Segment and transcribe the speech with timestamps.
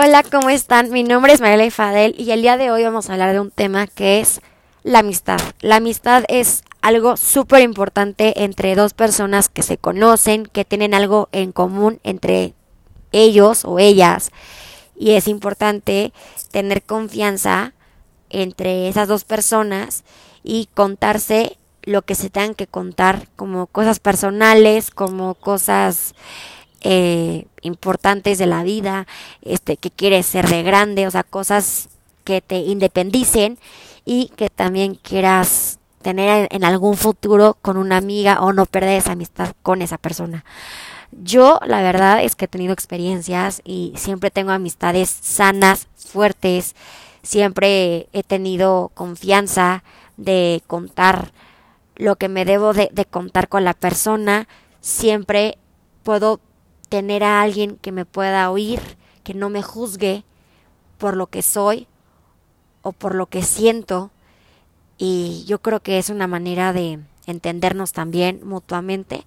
[0.00, 0.92] Hola, ¿cómo están?
[0.92, 3.50] Mi nombre es Mariela Fadel y el día de hoy vamos a hablar de un
[3.50, 4.40] tema que es
[4.84, 5.40] la amistad.
[5.60, 11.28] La amistad es algo súper importante entre dos personas que se conocen, que tienen algo
[11.32, 12.54] en común entre
[13.10, 14.30] ellos o ellas.
[14.94, 16.12] Y es importante
[16.52, 17.72] tener confianza
[18.30, 20.04] entre esas dos personas
[20.44, 26.14] y contarse lo que se tengan que contar, como cosas personales, como cosas
[26.82, 29.06] eh, importantes de la vida,
[29.42, 31.88] este, que quieres ser de grande, o sea, cosas
[32.24, 33.58] que te independicen
[34.04, 39.12] y que también quieras tener en algún futuro con una amiga o no perder esa
[39.12, 40.44] amistad con esa persona.
[41.10, 46.76] Yo la verdad es que he tenido experiencias y siempre tengo amistades sanas, fuertes,
[47.22, 49.82] siempre he tenido confianza
[50.16, 51.32] de contar
[51.96, 54.46] lo que me debo de, de contar con la persona,
[54.80, 55.58] siempre
[56.02, 56.40] puedo
[56.88, 58.80] tener a alguien que me pueda oír,
[59.24, 60.24] que no me juzgue
[60.98, 61.86] por lo que soy
[62.82, 64.10] o por lo que siento.
[64.96, 69.24] Y yo creo que es una manera de entendernos también mutuamente.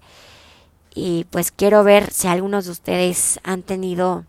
[0.94, 4.24] Y pues quiero ver si algunos de ustedes han tenido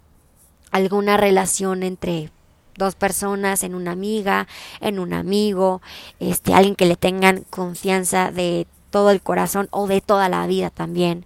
[0.72, 2.32] alguna relación entre
[2.76, 4.48] dos personas, en una amiga,
[4.80, 5.82] en un amigo,
[6.20, 10.70] este, alguien que le tengan confianza de todo el corazón o de toda la vida
[10.70, 11.26] también.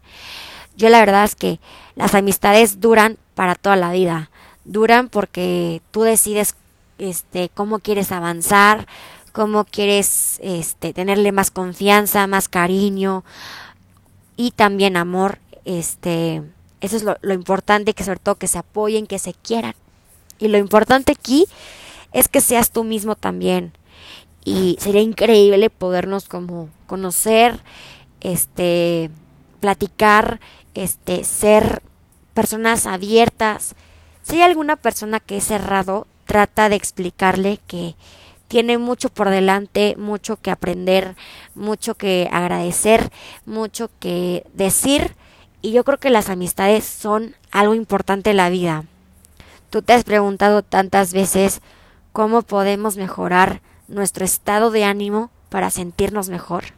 [0.77, 1.59] Yo la verdad es que
[1.95, 4.29] las amistades duran para toda la vida.
[4.63, 6.55] Duran porque tú decides
[6.99, 8.87] este cómo quieres avanzar,
[9.31, 13.23] cómo quieres este tenerle más confianza, más cariño
[14.35, 16.43] y también amor, este
[16.79, 19.73] eso es lo, lo importante que sobre todo que se apoyen, que se quieran.
[20.37, 21.45] Y lo importante aquí
[22.13, 23.73] es que seas tú mismo también.
[24.45, 27.59] Y sería increíble podernos como conocer,
[28.21, 29.09] este
[29.59, 30.39] platicar,
[30.73, 31.81] este, ser
[32.33, 33.75] personas abiertas.
[34.23, 37.95] Si hay alguna persona que es cerrado, trata de explicarle que
[38.47, 41.15] tiene mucho por delante, mucho que aprender,
[41.55, 43.11] mucho que agradecer,
[43.45, 45.15] mucho que decir.
[45.61, 48.85] Y yo creo que las amistades son algo importante en la vida.
[49.69, 51.61] Tú te has preguntado tantas veces
[52.13, 56.76] cómo podemos mejorar nuestro estado de ánimo para sentirnos mejor.